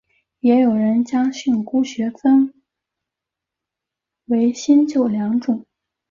[0.39, 2.55] 也有人将训诂学分
[4.25, 5.63] 为新旧两种。